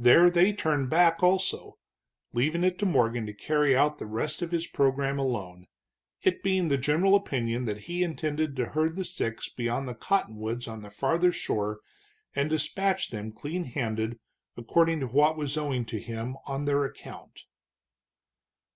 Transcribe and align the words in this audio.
There 0.00 0.30
they 0.30 0.52
turned 0.52 0.90
back, 0.90 1.22
also, 1.22 1.78
leaving 2.32 2.64
it 2.64 2.76
to 2.80 2.86
Morgan 2.86 3.24
to 3.26 3.32
carry 3.32 3.76
out 3.76 3.98
the 3.98 4.04
rest 4.06 4.42
of 4.42 4.50
his 4.50 4.66
program 4.66 5.16
alone, 5.16 5.68
it 6.22 6.42
being 6.42 6.66
the 6.66 6.76
general 6.76 7.14
opinion 7.14 7.66
that 7.66 7.82
he 7.82 8.02
intended 8.02 8.56
to 8.56 8.64
herd 8.70 8.96
the 8.96 9.04
six 9.04 9.48
beyond 9.48 9.86
the 9.88 9.94
cottonwoods 9.94 10.66
on 10.66 10.82
the 10.82 10.90
farther 10.90 11.30
shore 11.30 11.78
and 12.34 12.50
despatch 12.50 13.10
them 13.10 13.30
clean 13.30 13.62
handed, 13.62 14.18
according 14.56 14.98
to 14.98 15.06
what 15.06 15.36
was 15.36 15.56
owing 15.56 15.84
to 15.84 16.00
him 16.00 16.36
on 16.46 16.64
their 16.64 16.84
account. 16.84 17.44